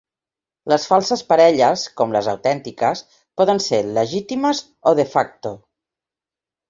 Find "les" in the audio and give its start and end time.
0.71-0.85, 2.15-2.29